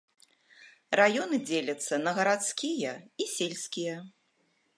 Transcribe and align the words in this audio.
Раёны 0.99 1.39
дзеляцца 1.49 1.93
на 2.07 2.11
гарадскія 2.21 2.91
і 3.27 3.29
сельскія. 3.35 3.95